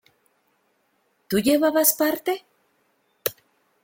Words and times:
¿tú 1.27 1.37
llevabas 1.39 1.93
parte? 1.93 2.43